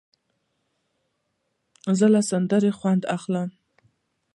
[1.97, 3.49] زه له دې سندرې خوند اخلم.